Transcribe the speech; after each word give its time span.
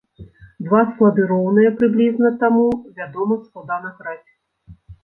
Два 0.67 0.79
склады 0.93 1.27
роўныя 1.33 1.75
прыблізна, 1.83 2.33
таму, 2.45 2.67
вядома, 2.99 3.41
складана 3.47 3.97
граць. 4.03 4.31